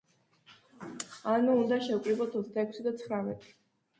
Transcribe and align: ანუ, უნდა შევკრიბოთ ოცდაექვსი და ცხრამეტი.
ანუ, 1.33 1.57
უნდა 1.65 1.77
შევკრიბოთ 1.89 2.39
ოცდაექვსი 2.41 2.87
და 2.87 2.97
ცხრამეტი. 3.03 3.55